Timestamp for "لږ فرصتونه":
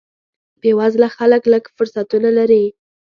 1.53-2.29